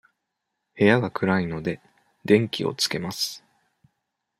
[0.75, 1.79] 部屋が暗いので、
[2.25, 3.43] 電気をつけます。